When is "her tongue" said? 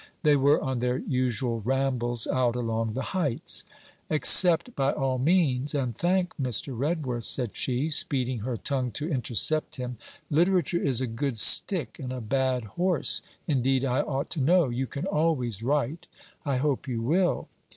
8.39-8.89